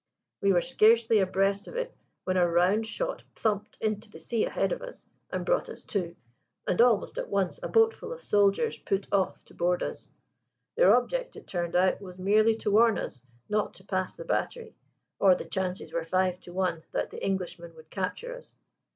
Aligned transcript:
We 0.41 0.51
were 0.51 0.61
scarcely 0.63 1.19
abreast 1.19 1.67
of 1.67 1.75
it 1.77 1.93
when 2.23 2.35
a 2.35 2.49
round 2.49 2.87
shot 2.87 3.23
plumped 3.35 3.77
into 3.79 4.09
the 4.09 4.17
sea 4.19 4.45
ahead 4.45 4.71
of 4.71 4.81
us 4.81 5.05
and 5.29 5.45
brought 5.45 5.69
us 5.69 5.83
to, 5.93 6.15
and 6.65 6.81
almost 6.81 7.19
at 7.19 7.29
once 7.29 7.59
a 7.61 7.67
boatful 7.67 8.11
of 8.11 8.19
soldiers 8.23 8.79
put 8.79 9.05
off 9.11 9.45
to 9.45 9.53
board 9.53 9.83
us. 9.83 10.09
"Their 10.75 10.95
object, 10.95 11.35
it 11.35 11.45
turned 11.45 11.75
out, 11.75 12.01
was 12.01 12.17
merely 12.17 12.55
to 12.55 12.71
warn 12.71 12.97
us 12.97 13.21
not 13.47 13.75
to 13.75 13.83
pass 13.83 14.15
the 14.15 14.25
battery, 14.25 14.73
or 15.19 15.35
the 15.35 15.45
chances 15.45 15.93
were 15.93 16.03
five 16.03 16.39
to 16.39 16.51
one 16.51 16.81
that 16.93 17.11
the 17.11 17.23
Englishman 17.23 17.75
would 17.75 17.91
capture 17.91 18.35
us. 18.35 18.55